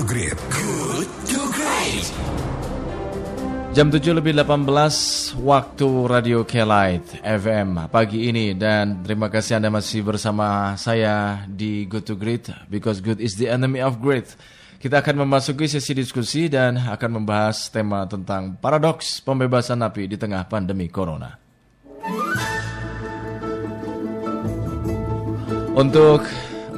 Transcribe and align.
to 0.00 0.08
Great. 0.08 0.38
Good 0.48 1.08
to 1.28 1.40
Great. 1.52 2.08
Jam 3.76 3.92
7 3.92 4.16
lebih 4.16 4.32
18 4.32 5.36
waktu 5.44 5.88
Radio 6.08 6.40
K-Light 6.40 7.20
FM 7.20 7.84
pagi 7.92 8.32
ini 8.32 8.56
dan 8.56 9.04
terima 9.04 9.28
kasih 9.28 9.60
Anda 9.60 9.68
masih 9.68 10.00
bersama 10.00 10.72
saya 10.80 11.44
di 11.44 11.84
Good 11.84 12.08
to 12.08 12.16
Great 12.16 12.48
because 12.72 13.04
good 13.04 13.20
is 13.20 13.36
the 13.36 13.52
enemy 13.52 13.84
of 13.84 14.00
great. 14.00 14.24
Kita 14.80 15.04
akan 15.04 15.28
memasuki 15.28 15.68
sesi 15.68 15.92
diskusi 15.92 16.48
dan 16.48 16.80
akan 16.80 17.20
membahas 17.20 17.68
tema 17.68 18.08
tentang 18.08 18.56
paradoks 18.56 19.20
pembebasan 19.20 19.84
napi 19.84 20.08
di 20.08 20.16
tengah 20.16 20.48
pandemi 20.48 20.88
corona. 20.88 21.36
Untuk 25.76 26.24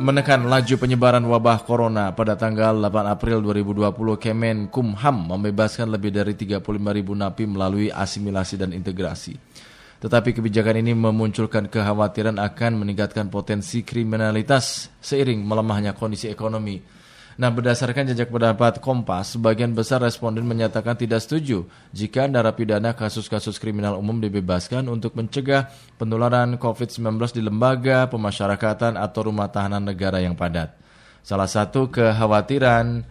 menekan 0.03 0.51
laju 0.51 0.75
penyebaran 0.75 1.23
wabah 1.23 1.63
corona 1.63 2.11
pada 2.11 2.35
tanggal 2.35 2.75
8 2.75 3.07
April 3.07 3.39
2020 3.47 4.19
Kemenkumham 4.19 5.17
membebaskan 5.31 5.95
lebih 5.95 6.11
dari 6.11 6.35
35 6.35 6.59
ribu 6.69 7.15
napi 7.15 7.47
melalui 7.47 7.87
asimilasi 7.89 8.59
dan 8.59 8.75
integrasi. 8.75 9.39
Tetapi 10.03 10.35
kebijakan 10.35 10.83
ini 10.83 10.99
memunculkan 10.99 11.71
kekhawatiran 11.71 12.43
akan 12.43 12.83
meningkatkan 12.83 13.31
potensi 13.31 13.87
kriminalitas 13.87 14.91
seiring 14.99 15.47
melemahnya 15.47 15.95
kondisi 15.95 16.27
ekonomi 16.27 17.02
Nah, 17.41 17.49
berdasarkan 17.49 18.13
jejak 18.13 18.29
pendapat 18.29 18.77
Kompas, 18.85 19.37
sebagian 19.37 19.73
besar 19.73 20.05
responden 20.05 20.45
menyatakan 20.45 20.93
tidak 20.93 21.25
setuju 21.25 21.65
jika 21.97 22.29
narapidana 22.29 22.93
kasus-kasus 22.93 23.57
kriminal 23.57 23.97
umum 23.97 24.21
dibebaskan 24.21 24.85
untuk 24.93 25.17
mencegah 25.17 25.73
penularan 25.97 26.61
COVID-19 26.61 27.33
di 27.33 27.41
lembaga, 27.41 28.05
pemasyarakatan, 28.13 29.01
atau 29.01 29.33
rumah 29.33 29.49
tahanan 29.49 29.81
negara 29.81 30.21
yang 30.21 30.37
padat. 30.37 30.77
Salah 31.25 31.49
satu 31.49 31.89
kekhawatiran 31.89 33.07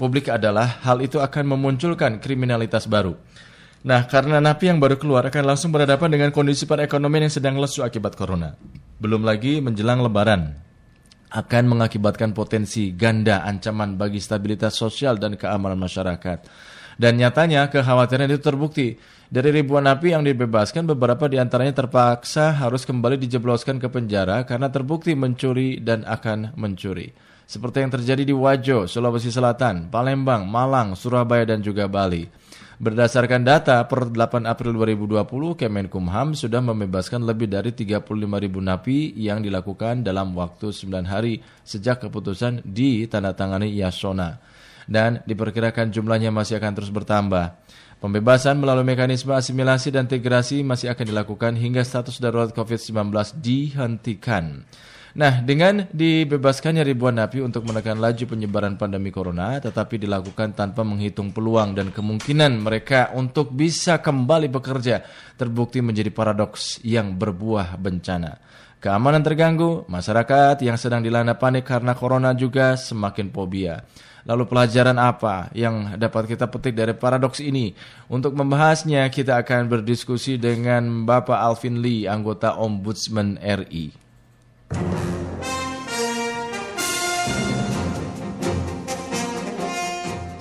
publik 0.00 0.32
adalah 0.32 0.80
hal 0.80 1.04
itu 1.04 1.20
akan 1.20 1.52
memunculkan 1.52 2.16
kriminalitas 2.16 2.88
baru. 2.88 3.12
Nah, 3.86 4.08
karena 4.08 4.40
napi 4.40 4.72
yang 4.72 4.80
baru 4.80 4.96
keluar 4.96 5.28
akan 5.28 5.44
langsung 5.52 5.70
berhadapan 5.70 6.08
dengan 6.10 6.30
kondisi 6.32 6.64
perekonomian 6.64 7.28
yang 7.28 7.34
sedang 7.34 7.54
lesu 7.60 7.84
akibat 7.84 8.16
corona. 8.16 8.56
Belum 8.96 9.20
lagi 9.20 9.60
menjelang 9.60 10.00
lebaran, 10.00 10.65
akan 11.30 11.64
mengakibatkan 11.66 12.30
potensi 12.30 12.94
ganda 12.94 13.42
ancaman 13.42 13.98
bagi 13.98 14.22
stabilitas 14.22 14.78
sosial 14.78 15.18
dan 15.18 15.34
keamanan 15.34 15.78
masyarakat. 15.78 16.46
Dan 16.96 17.20
nyatanya 17.20 17.68
kekhawatiran 17.68 18.30
itu 18.30 18.40
terbukti. 18.40 18.96
Dari 19.26 19.50
ribuan 19.50 19.84
napi 19.84 20.14
yang 20.14 20.22
dibebaskan, 20.22 20.86
beberapa 20.86 21.26
di 21.26 21.36
antaranya 21.36 21.82
terpaksa 21.82 22.56
harus 22.56 22.86
kembali 22.86 23.18
dijebloskan 23.18 23.82
ke 23.82 23.90
penjara 23.90 24.46
karena 24.46 24.70
terbukti 24.70 25.12
mencuri 25.18 25.82
dan 25.82 26.06
akan 26.06 26.54
mencuri. 26.54 27.10
Seperti 27.46 27.82
yang 27.82 27.90
terjadi 27.90 28.22
di 28.26 28.34
Wajo, 28.34 28.86
Sulawesi 28.86 29.30
Selatan, 29.30 29.90
Palembang, 29.90 30.46
Malang, 30.46 30.94
Surabaya, 30.94 31.46
dan 31.46 31.62
juga 31.62 31.86
Bali. 31.86 32.45
Berdasarkan 32.76 33.40
data 33.40 33.80
per 33.88 34.12
8 34.12 34.44
April 34.44 34.76
2020, 34.76 35.56
Kemenkumham 35.56 36.36
sudah 36.36 36.60
membebaskan 36.60 37.24
lebih 37.24 37.48
dari 37.48 37.72
35 37.72 38.04
ribu 38.36 38.60
napi 38.60 39.16
yang 39.16 39.40
dilakukan 39.40 40.04
dalam 40.04 40.36
waktu 40.36 40.76
9 40.76 41.08
hari 41.08 41.40
sejak 41.64 42.04
keputusan 42.04 42.60
ditandatangani 42.68 43.72
Yasona. 43.72 44.36
Dan 44.84 45.24
diperkirakan 45.24 45.88
jumlahnya 45.88 46.28
masih 46.28 46.60
akan 46.60 46.72
terus 46.76 46.92
bertambah. 46.92 47.56
Pembebasan 47.96 48.60
melalui 48.60 48.84
mekanisme 48.84 49.32
asimilasi 49.32 49.88
dan 49.88 50.04
integrasi 50.04 50.60
masih 50.60 50.92
akan 50.92 51.16
dilakukan 51.16 51.56
hingga 51.56 51.80
status 51.80 52.20
darurat 52.20 52.52
COVID-19 52.52 53.08
dihentikan. 53.40 54.68
Nah, 55.16 55.40
dengan 55.40 55.88
dibebaskannya 55.88 56.84
ribuan 56.84 57.16
napi 57.16 57.40
untuk 57.40 57.64
menekan 57.64 57.96
laju 57.96 58.20
penyebaran 58.36 58.76
pandemi 58.76 59.08
corona, 59.08 59.56
tetapi 59.56 59.96
dilakukan 59.96 60.52
tanpa 60.52 60.84
menghitung 60.84 61.32
peluang 61.32 61.72
dan 61.72 61.88
kemungkinan 61.88 62.60
mereka 62.60 63.16
untuk 63.16 63.48
bisa 63.48 64.04
kembali 64.04 64.52
bekerja, 64.52 65.00
terbukti 65.40 65.80
menjadi 65.80 66.12
paradoks 66.12 66.84
yang 66.84 67.16
berbuah 67.16 67.80
bencana. 67.80 68.36
Keamanan 68.76 69.24
terganggu, 69.24 69.88
masyarakat 69.88 70.60
yang 70.60 70.76
sedang 70.76 71.00
dilanda 71.00 71.32
panik 71.32 71.64
karena 71.64 71.96
corona 71.96 72.36
juga 72.36 72.76
semakin 72.76 73.32
fobia. 73.32 73.88
Lalu 74.28 74.44
pelajaran 74.44 75.00
apa 75.00 75.48
yang 75.56 75.96
dapat 75.96 76.28
kita 76.28 76.44
petik 76.52 76.76
dari 76.76 76.92
paradoks 76.92 77.40
ini? 77.40 77.72
Untuk 78.12 78.36
membahasnya, 78.36 79.08
kita 79.08 79.40
akan 79.40 79.72
berdiskusi 79.72 80.36
dengan 80.36 81.08
Bapak 81.08 81.40
Alvin 81.40 81.80
Lee, 81.80 82.04
anggota 82.04 82.60
Ombudsman 82.60 83.40
RI. 83.40 84.05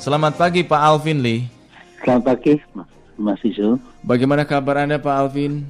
Selamat 0.05 0.37
pagi 0.37 0.61
Pak 0.61 0.81
Alvin 0.85 1.17
Lee. 1.17 1.49
Selamat 2.05 2.37
pagi 2.37 2.61
Mas 3.17 3.41
Isu. 3.41 3.81
Bagaimana 4.05 4.45
kabar 4.45 4.85
Anda 4.85 5.01
Pak 5.01 5.15
Alvin? 5.17 5.65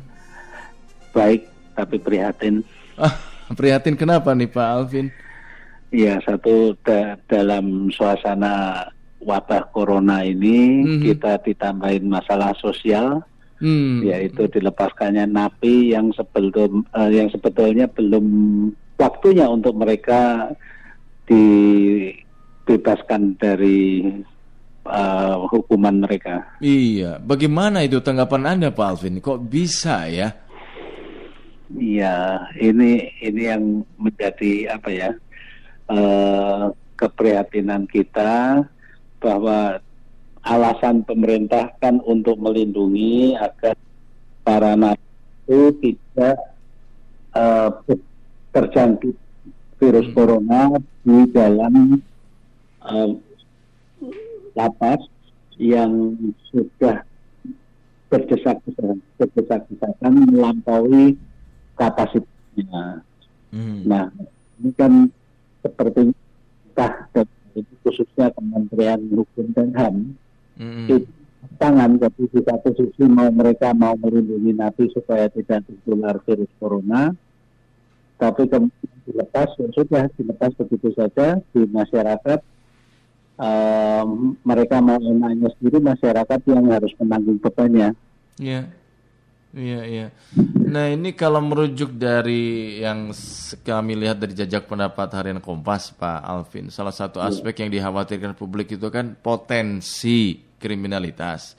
Baik, 1.16 1.48
tapi 1.72 1.96
prihatin. 2.04 2.60
Ah, 3.00 3.16
prihatin 3.56 3.96
kenapa 3.96 4.36
nih 4.36 4.52
Pak 4.52 4.68
Alvin? 4.68 5.08
Ya, 5.88 6.20
satu 6.20 6.76
da 6.84 7.16
dalam 7.32 7.88
suasana 7.96 8.84
wabah 9.24 9.72
corona 9.72 10.28
ini 10.28 10.84
mm 10.84 10.88
-hmm. 11.00 11.04
kita 11.16 11.40
ditambahin 11.40 12.04
masalah 12.04 12.52
sosial 12.60 13.24
hmm. 13.64 14.04
yaitu 14.04 14.52
dilepaskannya 14.52 15.32
napi 15.32 15.96
yang 15.96 16.12
sebelum 16.12 16.84
uh, 16.92 17.08
yang 17.08 17.32
sebetulnya 17.32 17.88
belum 17.88 18.28
waktunya 19.00 19.48
untuk 19.48 19.80
mereka 19.80 20.52
dibebaskan 22.66 23.38
dari 23.38 24.10
uh, 24.90 25.46
hukuman 25.54 26.02
mereka. 26.02 26.42
Iya, 26.60 27.22
bagaimana 27.22 27.86
itu 27.86 28.02
tanggapan 28.02 28.58
Anda 28.58 28.70
Pak 28.74 28.86
Alvin? 28.90 29.22
Kok 29.22 29.46
bisa 29.46 30.10
ya? 30.10 30.34
Iya, 31.70 32.46
ini 32.58 33.10
ini 33.22 33.42
yang 33.46 33.86
menjadi 34.02 34.74
apa 34.74 34.90
ya 34.90 35.10
uh, 35.94 36.74
keprihatinan 36.98 37.86
kita 37.86 38.66
bahwa 39.22 39.82
alasan 40.46 41.02
pemerintah 41.06 41.74
kan 41.82 42.02
untuk 42.06 42.38
melindungi 42.38 43.34
agar 43.38 43.74
para 44.46 44.78
napi 44.78 45.06
itu 45.46 45.62
tidak 45.82 46.38
uh, 47.34 47.70
terjangkit 48.54 49.18
virus 49.82 50.08
hmm. 50.10 50.16
corona 50.16 50.62
di 51.06 51.20
dalam 51.30 52.02
lapas 54.56 55.02
yang 55.58 56.16
sudah 56.52 57.04
berdesak-desakan 58.12 59.02
berdesak-desakan 59.18 60.14
melampaui 60.30 61.18
kapasitasnya. 61.76 63.04
Hmm. 63.52 63.80
Nah, 63.88 64.12
ini 64.62 64.72
kan 64.76 65.10
seperti 65.66 66.12
entah 66.76 66.94
khususnya 67.84 68.30
Kementerian 68.36 69.00
Hukum 69.16 69.56
dan 69.56 69.72
HAM 69.72 69.96
di 70.60 71.08
tangan 71.56 71.96
jadi 72.02 72.24
di 72.28 72.40
satu 72.44 72.70
sisi 72.76 73.06
mau 73.08 73.32
mereka 73.32 73.72
mau 73.72 73.96
melindungi 73.96 74.52
napi 74.56 74.92
supaya 74.92 75.32
tidak 75.32 75.64
tertular 75.64 76.20
virus 76.28 76.52
corona 76.60 77.16
tapi 78.20 78.48
kemudian 78.48 78.98
dilepas 79.08 79.54
ya 79.60 79.68
sudah 79.76 80.04
dilepas 80.16 80.52
begitu 80.58 80.90
saja 80.96 81.40
di 81.54 81.62
masyarakat 81.70 82.40
um, 83.40 84.36
mereka 84.44 84.80
mau 84.80 85.00
enaknya 85.00 85.52
sendiri 85.58 85.80
masyarakat 85.84 86.40
yang 86.50 86.66
harus 86.72 86.92
menanggung 87.00 87.40
bebannya. 87.40 87.96
Iya. 88.40 88.68
Iya, 89.56 89.82
iya. 89.88 90.08
Nah, 90.68 90.92
ini 90.92 91.16
kalau 91.16 91.40
merujuk 91.40 91.96
dari 91.96 92.76
yang 92.84 93.16
kami 93.64 93.96
lihat 93.96 94.20
dari 94.20 94.36
jajak 94.36 94.68
pendapat 94.68 95.08
harian 95.16 95.40
Kompas, 95.40 95.96
Pak 95.96 96.28
Alvin, 96.28 96.68
salah 96.68 96.92
satu 96.92 97.24
iya. 97.24 97.32
aspek 97.32 97.64
yang 97.64 97.72
dikhawatirkan 97.72 98.36
publik 98.36 98.76
itu 98.76 98.92
kan 98.92 99.16
potensi 99.16 100.44
kriminalitas. 100.60 101.56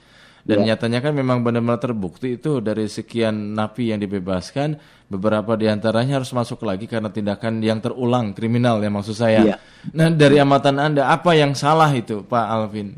Dan 0.47 0.63
ya. 0.63 0.79
nyatanya 0.79 1.03
kan 1.03 1.11
memang 1.11 1.43
benar-benar 1.43 1.83
terbukti 1.83 2.39
itu 2.39 2.63
dari 2.63 2.87
sekian 2.87 3.59
napi 3.59 3.91
yang 3.91 3.99
dibebaskan, 3.99 4.79
beberapa 5.11 5.59
di 5.59 5.67
antaranya 5.67 6.23
harus 6.23 6.31
masuk 6.31 6.63
lagi 6.63 6.87
karena 6.87 7.11
tindakan 7.11 7.59
yang 7.59 7.83
terulang 7.83 8.31
kriminal 8.31 8.79
ya 8.79 8.87
maksud 8.87 9.19
saya. 9.19 9.43
Ya. 9.43 9.57
Nah 9.91 10.07
dari 10.15 10.39
amatan 10.39 10.79
Anda, 10.79 11.11
apa 11.11 11.35
yang 11.35 11.59
salah 11.59 11.91
itu 11.91 12.23
Pak 12.23 12.47
Alvin? 12.47 12.95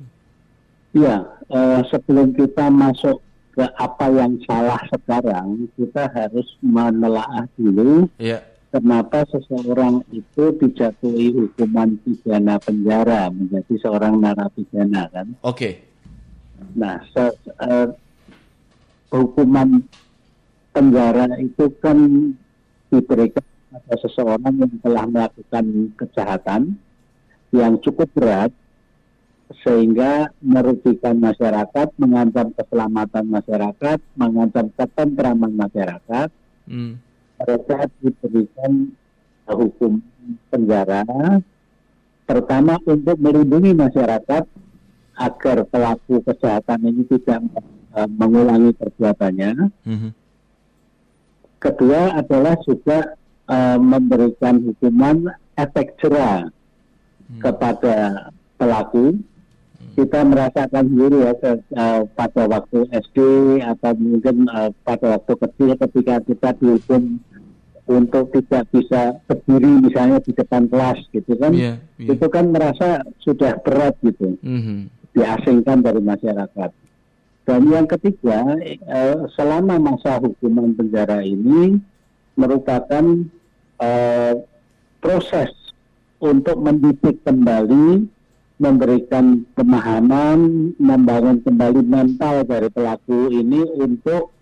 Ya, 0.92 1.24
uh, 1.48 1.80
sebelum 1.88 2.36
kita 2.36 2.68
masuk 2.68 3.24
ke 3.56 3.64
apa 3.80 4.06
yang 4.12 4.36
salah 4.44 4.80
sekarang, 4.92 5.72
kita 5.72 6.04
harus 6.12 6.52
menelaah 6.60 7.48
dulu 7.56 8.12
ya. 8.20 8.44
kenapa 8.76 9.24
seseorang 9.32 10.04
itu 10.12 10.52
dijatuhi 10.60 11.32
hukuman 11.32 11.96
pidana 12.04 12.60
penjara 12.60 13.32
menjadi 13.32 13.72
seorang 13.80 14.20
narapidana 14.20 15.08
kan? 15.08 15.32
Oke. 15.40 15.56
Okay 15.56 15.87
Nah, 16.74 17.02
se 17.14 17.24
uh, 17.62 17.88
hukuman 19.10 19.82
penjara 20.74 21.26
itu 21.40 21.70
kan 21.78 21.98
diberikan 22.88 23.44
pada 23.68 23.94
seseorang 24.00 24.54
yang 24.58 24.74
telah 24.80 25.04
melakukan 25.06 25.64
kejahatan 25.96 26.62
yang 27.52 27.80
cukup 27.80 28.08
berat 28.12 28.52
sehingga 29.64 30.28
merugikan 30.44 31.16
masyarakat, 31.16 31.88
mengancam 31.96 32.52
keselamatan 32.52 33.24
masyarakat, 33.32 33.98
mengancam 34.12 34.68
ketentraman 34.76 35.52
masyarakat. 35.56 36.28
Hmm. 36.68 37.00
Mereka 37.40 37.78
diberikan 38.04 38.92
hukum 39.48 40.04
penjara 40.52 41.06
pertama 42.28 42.76
untuk 42.84 43.16
melindungi 43.16 43.72
masyarakat 43.72 44.44
agar 45.18 45.66
pelaku 45.66 46.22
kejahatan 46.22 46.80
ini 46.86 47.02
tidak 47.10 47.42
uh, 47.92 48.06
mengulangi 48.06 48.70
perbuatannya. 48.78 49.50
Mm-hmm. 49.82 50.10
Kedua 51.58 52.14
adalah 52.14 52.54
juga 52.62 53.18
uh, 53.50 53.78
memberikan 53.82 54.62
hukuman 54.62 55.26
efek 55.58 55.98
jerah 55.98 56.46
mm-hmm. 56.46 57.40
kepada 57.42 57.94
pelaku. 58.54 59.18
Mm-hmm. 59.18 59.94
Kita 59.98 60.18
merasakan 60.22 60.84
sendiri 60.86 61.18
ya 61.26 61.32
ke, 61.34 61.50
uh, 61.74 62.02
pada 62.14 62.42
waktu 62.46 62.86
SD 62.94 63.18
atau 63.66 63.92
mungkin 63.98 64.46
uh, 64.46 64.70
pada 64.86 65.18
waktu 65.18 65.34
kecil 65.34 65.74
ketika 65.74 66.22
kita 66.22 66.48
dihukum 66.62 67.18
untuk 67.88 68.28
tidak 68.36 68.68
bisa 68.68 69.16
berdiri 69.24 69.80
misalnya 69.80 70.20
di 70.20 70.36
depan 70.36 70.68
kelas 70.68 71.08
gitu 71.08 71.32
kan 71.40 71.56
yeah, 71.56 71.80
yeah. 71.96 72.12
itu 72.12 72.26
kan 72.28 72.52
merasa 72.52 73.00
sudah 73.24 73.56
berat 73.64 73.96
gitu 74.04 74.36
mm-hmm. 74.44 74.97
Diasingkan 75.18 75.82
dari 75.82 75.98
masyarakat. 75.98 76.70
Dan 77.42 77.60
yang 77.66 77.90
ketiga 77.90 78.54
eh, 78.62 79.18
selama 79.34 79.82
masa 79.82 80.22
hukuman 80.22 80.78
penjara 80.78 81.26
ini 81.26 81.82
merupakan 82.38 83.04
eh, 83.82 84.34
proses 85.02 85.50
untuk 86.22 86.62
mendidik 86.62 87.18
kembali 87.26 88.06
memberikan 88.58 89.46
pemahaman 89.54 90.74
membangun 90.82 91.38
kembali 91.46 91.82
mental 91.86 92.42
dari 92.42 92.66
pelaku 92.74 93.30
ini 93.30 93.62
untuk 93.78 94.34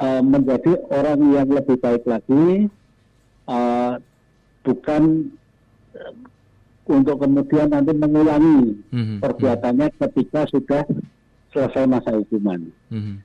uh, 0.00 0.24
menjadi 0.24 0.72
orang 0.88 1.20
yang 1.36 1.48
lebih 1.52 1.76
baik 1.76 2.00
lagi 2.08 2.72
uh, 3.44 4.00
bukan 4.64 5.28
untuk 6.88 7.20
kemudian 7.20 7.68
nanti 7.70 7.92
mengulangi 7.92 8.80
mm-hmm. 8.90 9.18
perbuatannya 9.20 9.88
ketika 10.00 10.48
sudah 10.48 10.82
selesai 11.52 11.84
masa 11.84 12.16
hukuman. 12.16 12.72
Mm-hmm. 12.88 13.16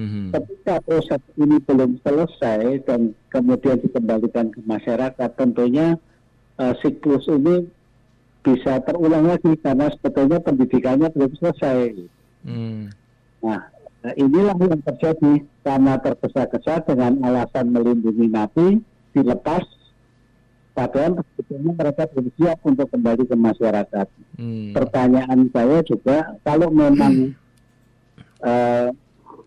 Mm-hmm. 0.00 0.24
Ketika 0.32 0.74
proses 0.84 1.22
ini 1.36 1.56
belum 1.60 1.98
selesai 2.04 2.86
dan 2.86 3.16
kemudian 3.32 3.82
dikembalikan 3.82 4.54
ke 4.54 4.60
masyarakat, 4.62 5.30
tentunya 5.34 5.98
uh, 6.60 6.74
siklus 6.78 7.26
ini 7.26 7.66
bisa 8.40 8.80
terulang 8.86 9.28
lagi 9.28 9.52
karena 9.60 9.92
sebetulnya 9.92 10.38
pendidikannya 10.40 11.12
belum 11.12 11.32
selesai. 11.36 12.08
Mm. 12.48 12.88
Nah, 13.44 13.60
inilah 14.16 14.56
yang 14.56 14.80
terjadi 14.80 15.44
karena 15.60 16.00
tergesa-gesa 16.00 16.88
dengan 16.88 17.20
alasan 17.20 17.72
melindungi 17.72 18.26
napi 18.32 18.68
dilepas 19.12 19.64
padahal 20.72 21.20
sebetulnya 21.20 21.72
mereka 21.74 22.02
belum 22.10 22.28
siap 22.38 22.58
untuk 22.64 22.88
kembali 22.90 23.24
ke 23.26 23.36
masyarakat. 23.36 24.06
Hmm. 24.38 24.72
Pertanyaan 24.72 25.40
saya 25.50 25.78
juga 25.84 26.18
kalau 26.46 26.68
memang 26.70 27.34
hmm. 27.34 28.44
uh, 28.44 28.88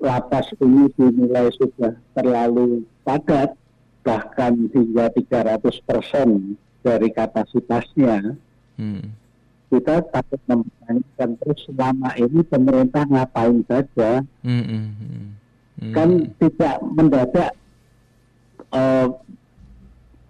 lapas 0.04 0.52
ini 0.60 0.92
dinilai 1.00 1.48
sudah 1.56 1.96
terlalu 2.12 2.84
padat 3.08 3.56
bahkan 4.04 4.68
hingga 4.75 5.08
300 5.16 5.64
persen 5.88 6.60
dari 6.84 7.08
kapasitasnya, 7.16 8.36
hmm. 8.75 9.04
kita 9.72 10.04
takut 10.12 10.42
mempertanyakan 10.44 11.30
terus 11.40 11.60
selama 11.64 12.12
ini 12.20 12.44
pemerintah 12.44 13.08
ngapain 13.08 13.64
saja, 13.64 14.20
hmm. 14.44 14.64
Hmm. 14.68 14.88
Hmm. 15.80 15.94
kan 15.96 16.10
tidak 16.38 16.75
mendadak 16.84 17.52
uh, 18.75 19.08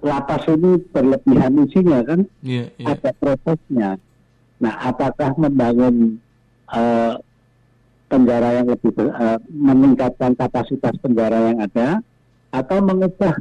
lapas 0.03 0.43
ini 0.51 0.83
berlebihan 0.91 1.63
isinya 1.63 2.03
kan 2.03 2.27
yeah, 2.43 2.67
yeah. 2.75 2.91
ada 2.91 3.15
prosesnya 3.15 3.89
nah 4.59 4.75
apakah 4.83 5.31
membangun 5.39 6.19
uh, 6.67 7.15
penjara 8.11 8.61
yang 8.61 8.67
lebih 8.69 8.91
uh, 8.99 9.39
meningkatkan 9.49 10.35
kapasitas 10.35 10.93
penjara 10.99 11.49
yang 11.49 11.57
ada 11.63 12.03
atau 12.53 12.77
mengubah 12.83 13.33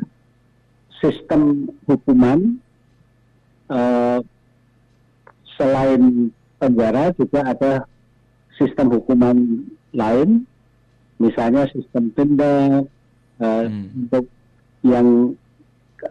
sistem 1.02 1.68
hukuman 1.84 2.56
uh, 3.68 4.22
selain 5.58 6.30
penjara 6.56 7.10
juga 7.18 7.44
ada 7.44 7.72
sistem 8.56 8.96
hukuman 8.96 9.66
lain 9.92 10.46
misalnya 11.18 11.66
sistem 11.74 12.08
denda 12.14 12.86
uh, 13.42 13.64
hmm. 13.66 14.06
untuk 14.06 14.24
yang 14.82 15.36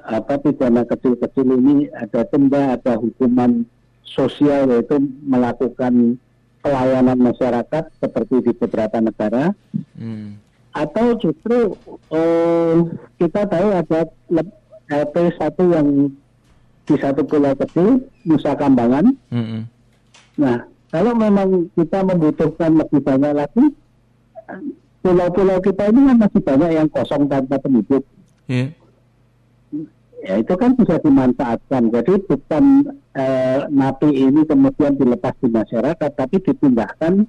apa 0.08 0.40
pidana 0.40 0.88
kecil-kecil 0.88 1.48
ini 1.60 1.92
ada 1.92 2.24
denda, 2.28 2.80
ada 2.80 2.96
hukuman 2.96 3.68
sosial 4.08 4.72
yaitu 4.72 5.00
melakukan 5.24 6.20
pelayanan 6.62 7.18
masyarakat 7.20 7.90
seperti 8.00 8.36
di 8.46 8.52
beberapa 8.56 8.98
negara. 9.02 9.52
Hmm. 9.98 10.40
Atau 10.72 11.20
justru 11.20 11.76
uh, 12.12 12.76
kita 13.20 13.44
tahu 13.44 13.68
ada 13.76 14.08
LP 14.88 15.16
satu 15.36 15.64
yang 15.72 15.88
di 16.88 16.96
satu 16.96 17.28
pulau 17.28 17.56
kecil, 17.56 18.08
Nusa 18.24 18.56
Kambangan. 18.56 19.12
Hmm. 19.32 19.68
Nah, 20.40 20.64
kalau 20.92 21.12
memang 21.16 21.72
kita 21.76 22.04
membutuhkan 22.08 22.80
lebih 22.80 23.04
banyak 23.04 23.34
lagi, 23.36 23.66
pulau-pulau 25.04 25.60
kita 25.60 25.92
ini 25.92 26.00
kan 26.08 26.18
masih 26.20 26.42
banyak 26.44 26.72
yang 26.72 26.88
kosong 26.88 27.28
tanpa 27.28 27.60
penduduk. 27.60 28.04
Yeah 28.48 28.81
ya 30.22 30.38
itu 30.38 30.54
kan 30.54 30.78
bisa 30.78 31.02
dimanfaatkan. 31.02 31.90
Jadi 31.90 32.14
bukan 32.30 32.66
eh, 33.18 33.60
napi 33.68 34.10
ini 34.14 34.46
kemudian 34.46 34.96
dilepas 34.96 35.34
di 35.42 35.50
masyarakat, 35.50 36.12
tapi 36.14 36.38
dipindahkan 36.40 37.26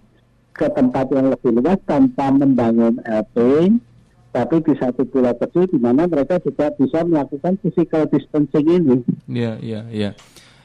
ke 0.53 0.67
tempat 0.77 1.09
yang 1.17 1.33
lebih 1.33 1.57
luas 1.57 1.81
tanpa 1.89 2.29
membangun 2.29 3.01
LP, 3.09 3.37
tapi 4.37 4.57
di 4.61 4.75
satu 4.77 5.09
pulau 5.09 5.33
kecil 5.37 5.65
di 5.69 5.81
mana 5.81 6.05
mereka 6.05 6.37
juga 6.45 6.69
bisa 6.77 7.05
melakukan 7.05 7.57
physical 7.65 8.05
distancing 8.09 8.69
ini. 8.69 8.97
Iya, 9.29 9.53
iya, 9.61 9.81
iya. 9.89 10.11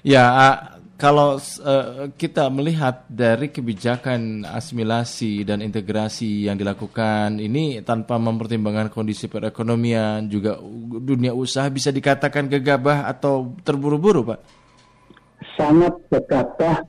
Ya, 0.08 0.24
uh, 0.24 0.58
kalau 0.98 1.38
uh, 1.38 2.10
kita 2.18 2.50
melihat 2.50 3.06
dari 3.06 3.54
kebijakan 3.54 4.50
asimilasi 4.50 5.46
dan 5.46 5.62
integrasi 5.62 6.50
yang 6.50 6.58
dilakukan 6.58 7.38
ini 7.38 7.86
tanpa 7.86 8.18
mempertimbangkan 8.18 8.90
kondisi 8.90 9.30
perekonomian 9.30 10.26
juga 10.26 10.58
dunia 10.98 11.38
usaha 11.38 11.70
bisa 11.70 11.94
dikatakan 11.94 12.50
gegabah 12.50 13.06
atau 13.06 13.54
terburu-buru, 13.62 14.34
Pak? 14.34 14.40
Sangat 15.54 15.94
gegabah 16.10 16.82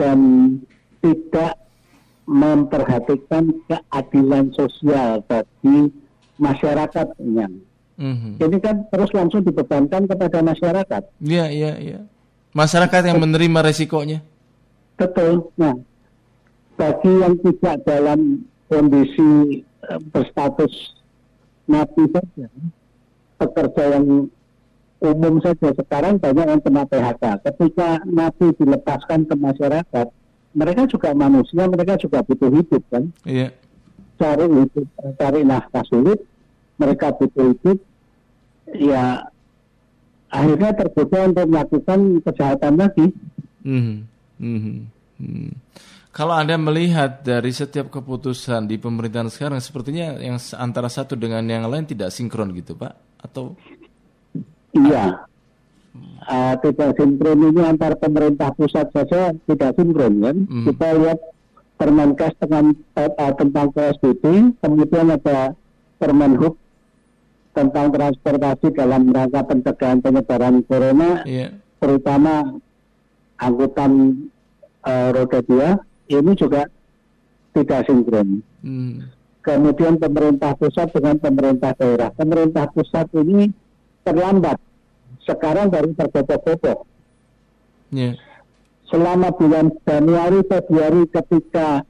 dan 0.00 0.18
tidak 1.04 1.60
memperhatikan 2.24 3.52
keadilan 3.68 4.48
sosial 4.56 5.20
bagi 5.28 5.92
masyarakat 6.40 7.08
yang 7.20 7.52
mm-hmm. 8.00 8.40
ini 8.40 8.58
kan 8.64 8.80
terus 8.88 9.12
langsung 9.12 9.44
dibebankan 9.44 10.08
kepada 10.08 10.40
masyarakat. 10.40 11.02
Iya, 11.20 11.52
iya, 11.52 11.72
iya 11.76 12.00
Masyarakat 12.52 13.02
yang 13.08 13.18
menerima 13.20 13.60
resikonya. 13.64 14.20
Betul. 15.00 15.48
Nah, 15.56 15.72
bagi 16.76 17.12
yang 17.12 17.34
tidak 17.40 17.80
dalam 17.88 18.44
kondisi 18.68 19.64
uh, 19.88 20.00
berstatus 20.12 20.96
napi 21.64 22.04
saja, 22.12 22.46
pekerja 23.40 23.82
yang 23.96 24.28
umum 25.02 25.34
saja 25.42 25.74
sekarang 25.74 26.20
banyak 26.20 26.46
yang 26.46 26.60
kena 26.60 26.84
PHK. 26.86 27.24
Ketika 27.42 28.04
napi 28.04 28.54
dilepaskan 28.60 29.26
ke 29.26 29.34
masyarakat, 29.34 30.06
mereka 30.52 30.82
juga 30.86 31.10
manusia, 31.16 31.64
mereka 31.66 31.96
juga 31.96 32.20
butuh 32.20 32.52
hidup 32.52 32.82
kan. 32.92 33.08
Iya. 33.24 33.50
Cari 34.20 34.46
hidup, 34.46 34.86
cari 35.18 35.40
nafkah 35.42 35.84
sulit, 35.88 36.20
mereka 36.76 37.10
butuh 37.16 37.56
hidup. 37.56 37.78
Ya 38.72 39.31
akhirnya 40.32 40.70
tergoda 40.72 41.18
untuk 41.28 41.46
melakukan 41.52 41.98
kejahatan 42.24 42.74
lagi. 42.80 43.06
Hmm. 43.62 44.08
Hmm. 44.40 44.88
Hmm. 45.20 45.52
Kalau 46.12 46.36
Anda 46.36 46.60
melihat 46.60 47.24
dari 47.24 47.52
setiap 47.56 47.88
keputusan 47.88 48.68
di 48.68 48.76
pemerintahan 48.76 49.32
sekarang, 49.32 49.60
sepertinya 49.64 50.20
yang 50.20 50.36
antara 50.60 50.92
satu 50.92 51.16
dengan 51.16 51.40
yang 51.48 51.68
lain 51.68 51.88
tidak 51.88 52.12
sinkron 52.12 52.52
gitu, 52.52 52.76
Pak? 52.76 52.92
Atau? 53.24 53.56
Iya. 54.76 55.24
Uh, 56.24 56.54
tidak 56.64 56.96
sinkron 56.96 57.52
ini 57.52 57.60
antar 57.64 57.96
pemerintah 58.00 58.52
pusat 58.56 58.88
saja 58.92 59.32
tidak 59.48 59.72
sinkron 59.76 60.20
kan. 60.20 60.36
Hmm. 60.48 60.64
Kita 60.68 60.88
lihat 61.00 61.20
Permenkes 61.80 62.34
dengan 62.38 62.76
uh, 62.94 63.32
tentang 63.34 63.72
PSBB, 63.74 64.54
kemudian 64.62 65.16
ada 65.16 65.56
Permenhub 65.98 66.54
tentang 67.52 67.92
transportasi 67.92 68.72
dalam 68.72 69.12
rangka 69.12 69.44
pencegahan 69.44 70.00
penyebaran 70.00 70.64
corona, 70.64 71.20
yeah. 71.28 71.52
terutama 71.78 72.58
angkutan 73.36 74.24
uh, 74.84 75.08
roda 75.12 75.40
dua 75.44 75.68
ini 76.08 76.32
juga 76.32 76.68
tidak 77.52 77.84
sinkron. 77.84 78.40
Hmm. 78.64 79.12
Kemudian 79.42 79.98
pemerintah 79.98 80.54
pusat 80.54 80.94
dengan 80.94 81.18
pemerintah 81.18 81.74
daerah. 81.74 82.14
Pemerintah 82.14 82.70
pusat 82.70 83.10
ini 83.18 83.50
terlambat. 84.06 84.56
Sekarang 85.26 85.68
baru 85.68 85.92
tergopoh-gopoh. 85.98 86.86
Yeah. 87.90 88.16
Selama 88.86 89.34
bulan 89.34 89.74
Januari, 89.82 90.46
Februari 90.46 91.04
ketika 91.10 91.82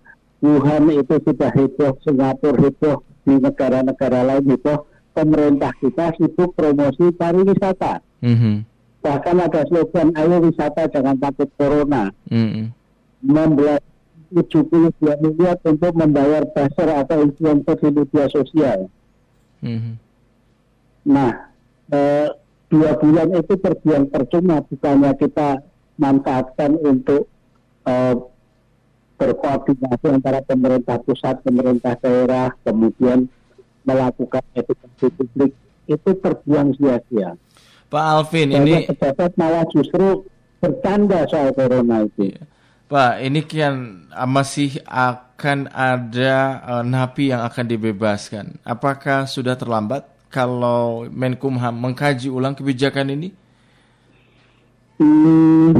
Wuhan 0.42 0.90
itu 0.90 1.22
sudah 1.22 1.50
heboh, 1.54 1.94
Singapura 2.02 2.58
heboh, 2.58 2.98
di 3.22 3.38
negara-negara 3.38 4.26
lain 4.26 4.54
heboh, 4.54 4.90
pemerintah 5.12 5.72
kita 5.78 6.16
sibuk 6.16 6.56
promosi 6.56 7.12
pariwisata. 7.14 8.00
Mm 8.24 8.36
-hmm. 8.36 8.56
Bahkan 9.02 9.36
ada 9.38 9.62
slogan, 9.68 10.14
ayo 10.16 10.36
wisata 10.40 10.88
jangan 10.88 11.16
takut 11.20 11.48
corona. 11.56 12.10
Mm 12.28 12.48
-hmm. 12.48 12.66
Membelas 13.22 13.82
72 14.32 14.96
miliar 15.20 15.60
untuk 15.62 15.92
membayar 15.92 16.42
pasar 16.56 17.04
atau 17.04 17.20
influencer 17.20 17.76
di 17.78 17.90
media 17.92 18.24
sosial. 18.32 18.88
Mm 19.60 19.78
-hmm. 19.78 19.94
Nah, 21.02 21.32
eh, 21.92 22.28
dua 22.72 22.96
bulan 22.96 23.28
itu 23.36 23.54
terbiang 23.60 24.08
percuma, 24.08 24.64
bukannya 24.64 25.12
kita 25.20 25.60
manfaatkan 26.00 26.80
untuk 26.80 27.28
eh, 27.84 28.16
berkoordinasi 29.22 30.06
antara 30.10 30.40
pemerintah 30.42 30.98
pusat, 30.98 31.38
pemerintah 31.46 31.94
daerah, 32.02 32.50
kemudian 32.66 33.30
melakukan 33.82 34.42
edukasi 34.54 35.06
publik 35.14 35.52
itu 35.90 36.10
terbuang 36.22 36.74
sia-sia. 36.78 37.34
Pak 37.92 38.04
Alvin, 38.08 38.56
Banyak 38.56 38.62
ini 38.64 38.74
pejabat 38.88 39.32
malah 39.36 39.64
justru 39.68 40.24
bercanda 40.62 41.28
soal 41.28 41.52
corona 41.52 42.06
itu. 42.06 42.32
Iya. 42.32 42.42
Pak, 42.88 43.14
ini 43.24 43.40
kian 43.48 44.08
ah, 44.12 44.28
masih 44.28 44.76
akan 44.84 45.68
ada 45.72 46.60
uh, 46.60 46.84
napi 46.84 47.32
yang 47.32 47.40
akan 47.44 47.64
dibebaskan. 47.68 48.60
Apakah 48.64 49.24
sudah 49.24 49.56
terlambat 49.56 50.08
kalau 50.32 51.08
Menkumham 51.08 51.72
mengkaji 51.72 52.28
ulang 52.32 52.56
kebijakan 52.56 53.12
ini? 53.16 53.28
Hmm, 55.00 55.72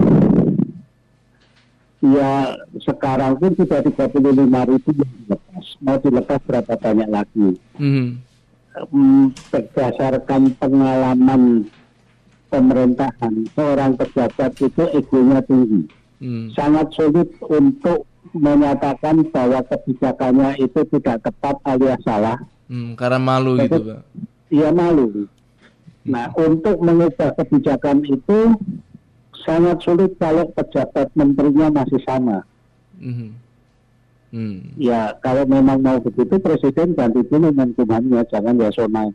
ya 2.02 2.58
sekarang 2.82 3.38
pun 3.38 3.54
sudah 3.54 3.80
35 3.80 4.18
ribu 4.42 4.90
yang 4.98 5.12
dilepas. 5.22 5.66
Mau 5.78 5.96
dilepas 6.02 6.40
berapa 6.42 6.74
banyak 6.74 7.08
lagi? 7.08 7.48
Hmm. 7.78 8.18
Hmm, 8.72 9.30
berdasarkan 9.52 10.56
pengalaman 10.56 11.68
pemerintahan, 12.48 13.48
seorang 13.56 13.96
pejabat 13.96 14.52
itu 14.60 14.82
egonya 14.92 15.40
tinggi. 15.44 15.88
Hmm. 16.20 16.48
Sangat 16.52 16.92
sulit 16.92 17.28
untuk 17.46 18.08
menyatakan 18.32 19.28
bahwa 19.28 19.60
kebijakannya 19.68 20.60
itu 20.60 20.80
tidak 20.96 21.20
tepat 21.24 21.56
alias 21.68 22.00
salah. 22.04 22.38
Hmm, 22.66 22.96
karena 22.96 23.20
malu 23.20 23.60
gitu, 23.60 23.80
Pak. 23.80 24.00
Ia 24.52 24.70
malu. 24.72 25.28
Nah, 26.02 26.32
untuk 26.34 26.80
mengubah 26.82 27.36
kebijakan 27.38 28.02
itu 28.08 28.56
sangat 29.42 29.82
sulit 29.82 30.14
kalau 30.18 30.46
pejabat 30.54 31.10
menterinya 31.14 31.82
masih 31.82 31.98
sama. 32.06 32.42
Hmm. 32.98 33.34
Hmm. 34.32 34.72
Ya, 34.80 35.12
kalau 35.20 35.44
memang 35.44 35.84
mau 35.84 36.00
begitu, 36.00 36.40
presiden 36.40 36.96
ganti 36.96 37.20
dulu 37.28 37.52
menkumhamnya, 37.52 38.24
jangan 38.32 38.56
ya 38.56 38.72
sonai. 38.72 39.12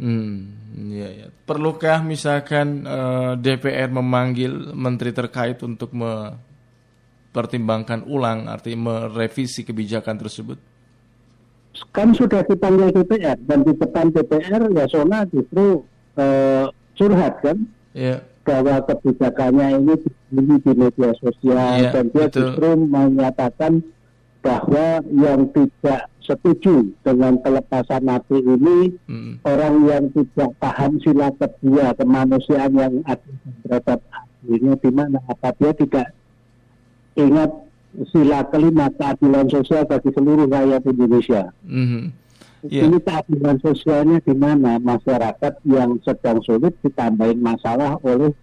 Hmm. 0.00 0.56
Ya, 0.88 1.04
ya. 1.10 1.26
Perlukah 1.44 2.00
misalkan 2.00 2.88
uh, 2.88 3.36
DPR 3.36 3.92
memanggil 3.92 4.72
menteri 4.72 5.12
terkait 5.12 5.60
untuk 5.60 5.92
mempertimbangkan 5.92 8.08
ulang, 8.08 8.48
artinya 8.48 8.88
merevisi 8.88 9.68
kebijakan 9.68 10.16
tersebut? 10.16 10.56
Kan 11.92 12.16
sudah 12.16 12.40
dipanggil 12.46 12.94
DPR 12.94 13.36
dan 13.44 13.62
di 13.62 13.72
depan 13.76 14.10
DPR 14.10 14.66
ya 14.72 14.88
Sona 14.88 15.26
justru 15.28 15.84
uh, 16.16 16.72
curhat 16.96 17.44
kan? 17.44 17.68
Ya. 17.92 18.24
Bahwa 18.48 18.80
kebijakannya 18.82 19.66
ini 19.76 19.94
dibeli 20.00 20.56
di 20.58 20.72
media 20.74 21.10
sosial 21.14 21.76
Iya, 21.78 21.90
dan 21.92 22.04
dia 22.08 22.24
betul. 22.24 22.40
justru 22.40 22.68
menyatakan 22.80 23.72
bahwa 24.40 24.86
yang 25.04 25.52
tidak 25.52 26.00
setuju 26.18 26.74
dengan 27.02 27.36
pelepasan 27.38 28.04
napi 28.04 28.36
ini 28.38 28.96
Hmm. 29.04 29.36
orang 29.42 29.74
yang 29.84 30.04
tidak 30.10 30.50
paham 30.56 30.96
sila 30.98 31.28
kedua 31.34 31.92
kemanusiaan 31.92 32.72
yang 32.72 32.94
adil 33.04 33.34
dan 33.38 33.52
beradab 33.60 34.00
ini 34.44 34.72
di 34.74 34.90
mana 34.90 35.20
apa 35.26 35.52
dia 35.54 35.72
tidak 35.74 36.08
ingat 37.14 37.50
sila 38.06 38.44
kelima 38.46 38.88
keadilan 38.90 39.48
sosial 39.48 39.84
bagi 39.84 40.08
seluruh 40.10 40.46
rakyat 40.46 40.82
Indonesia. 40.86 41.42
Mhm. 41.64 42.12
Iya. 42.66 42.90
Ini 42.90 42.98
keadilan 42.98 43.56
sosialnya 43.62 44.18
di 44.18 44.34
mana 44.34 44.82
masyarakat 44.82 45.62
yang 45.62 46.02
sedang 46.02 46.42
sulit 46.42 46.74
ditambahin 46.82 47.38
masalah 47.38 48.02
oleh 48.02 48.34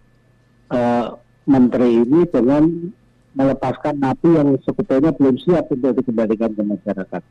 eh, 0.72 1.06
menteri 1.44 2.00
ini 2.00 2.24
dengan 2.24 2.64
melepaskan 3.36 4.00
napi 4.00 4.32
yang 4.32 4.56
sebetulnya 4.64 5.12
belum 5.12 5.36
siap 5.36 5.68
untuk 5.68 5.92
dikembalikan 6.00 6.56
ke 6.56 6.62
masyarakat. 6.64 7.22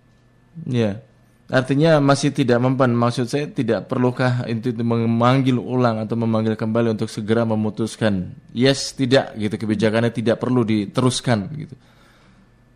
Ya, 0.69 1.01
artinya 1.49 1.97
masih 1.97 2.29
tidak 2.29 2.61
mempan. 2.61 2.93
Maksud 2.93 3.25
saya 3.25 3.49
tidak 3.49 3.89
perlukah 3.89 4.45
itu 4.45 4.69
memanggil 4.77 5.57
ulang 5.57 5.97
atau 6.05 6.13
memanggil 6.13 6.53
kembali 6.53 6.93
untuk 6.93 7.09
segera 7.09 7.43
memutuskan 7.43 8.37
yes 8.53 8.93
tidak 8.93 9.33
gitu 9.35 9.57
kebijakannya 9.57 10.13
tidak 10.13 10.37
perlu 10.37 10.61
diteruskan 10.61 11.49
gitu. 11.57 11.75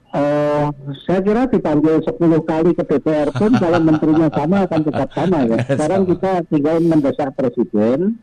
Eh, 0.10 0.66
saya 1.06 1.22
kira 1.22 1.46
dipanggil 1.46 2.02
10 2.02 2.18
kali 2.42 2.74
ke 2.74 2.82
DPR 2.82 3.30
pun 3.30 3.54
kalau 3.62 3.78
menterinya 3.78 4.26
sama 4.34 4.66
akan 4.66 4.82
tetap 4.82 5.10
sama 5.14 5.38
ya. 5.46 5.58
Sekarang 5.64 6.10
kita 6.10 6.32
tinggal 6.50 6.82
mendesak 6.82 7.30
presiden 7.38 8.18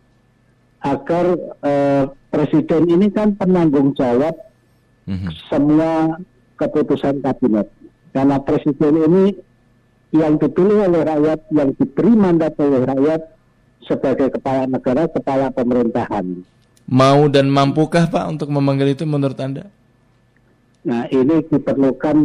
agar 0.82 1.24
eh, 1.62 2.04
presiden 2.28 2.82
ini 2.86 3.06
kan 3.08 3.34
penanggung 3.34 3.94
jawab 3.94 4.34
Mhm. 5.06 5.30
semua 5.46 6.18
keputusan 6.58 7.22
kabinet. 7.22 7.70
Karena 8.10 8.42
presiden 8.42 9.06
ini 9.06 9.24
yang 10.10 10.34
dipilih 10.34 10.90
oleh 10.90 11.06
rakyat, 11.06 11.46
yang 11.54 11.70
diberi 11.78 12.10
mandat 12.10 12.58
oleh 12.58 12.82
rakyat 12.82 13.22
sebagai 13.86 14.34
kepala 14.34 14.66
negara, 14.66 15.06
kepala 15.06 15.54
pemerintahan. 15.54 16.42
Mau 16.90 17.30
dan 17.30 17.46
mampukah 17.46 18.10
Pak 18.10 18.26
untuk 18.26 18.48
memanggil 18.50 18.98
itu 18.98 19.06
menurut 19.06 19.38
Anda? 19.38 19.70
Nah, 20.86 21.10
ini 21.10 21.42
diperlukan 21.50 22.16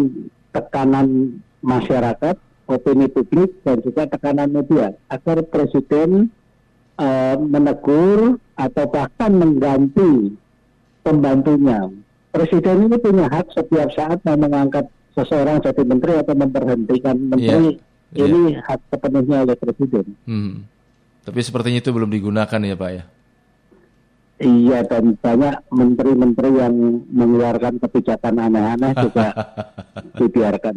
tekanan 0.53 1.41
masyarakat, 1.65 2.38
opini 2.70 3.10
publik, 3.10 3.58
dan 3.65 3.82
juga 3.82 4.06
tekanan 4.06 4.53
media 4.53 4.94
agar 5.10 5.41
presiden 5.50 6.30
eh, 7.01 7.36
menegur 7.41 8.38
atau 8.53 8.86
bahkan 8.86 9.34
mengganti 9.34 10.38
pembantunya. 11.01 11.89
Presiden 12.30 12.86
ini 12.88 12.98
punya 13.01 13.25
hak 13.27 13.50
setiap 13.51 13.89
saat 13.98 14.22
mau 14.24 14.38
mengangkat 14.38 14.88
seseorang 15.18 15.60
jadi 15.65 15.84
menteri 15.84 16.13
atau 16.22 16.38
memberhentikan 16.38 17.18
menteri. 17.18 17.82
Iya. 18.13 18.27
Ini 18.30 18.41
hak 18.62 18.80
sepenuhnya 18.94 19.48
oleh 19.48 19.56
presiden. 19.58 20.06
Hmm. 20.30 20.68
Tapi 21.25 21.39
sepertinya 21.41 21.80
itu 21.82 21.91
belum 21.91 22.12
digunakan 22.12 22.60
ya 22.62 22.75
Pak 22.77 22.89
ya. 22.94 23.03
Iya 24.41 24.81
dan 24.89 25.13
banyak 25.21 25.55
menteri-menteri 25.69 26.50
yang 26.57 26.74
mengeluarkan 27.13 27.77
kebijakan 27.77 28.41
aneh-aneh 28.41 28.91
juga 28.98 29.29
dibiarkan. 30.17 30.75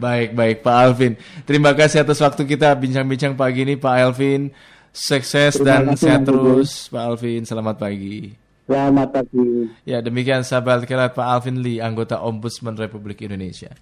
Baik, 0.00 0.32
baik 0.32 0.56
Pak 0.64 0.76
Alvin. 0.80 1.12
Terima 1.44 1.76
kasih 1.76 2.00
atas 2.00 2.24
waktu 2.24 2.48
kita 2.48 2.72
bincang-bincang 2.80 3.36
pagi 3.36 3.68
ini 3.68 3.76
Pak 3.76 3.94
Alvin. 4.00 4.48
Sukses 4.94 5.58
Terima 5.58 5.66
dan 5.68 5.82
kasih, 5.92 6.00
sehat 6.00 6.20
terus 6.24 6.88
Pak 6.88 7.02
Alvin. 7.04 7.42
Selamat 7.44 7.76
pagi. 7.76 8.32
Selamat 8.64 9.08
pagi. 9.12 9.68
Ya 9.84 10.00
demikian 10.00 10.40
sahabat 10.40 10.88
kira 10.88 11.12
Pak 11.12 11.26
Alvin 11.28 11.60
Lee, 11.60 11.84
anggota 11.84 12.24
Ombudsman 12.24 12.80
Republik 12.80 13.20
Indonesia. 13.20 13.76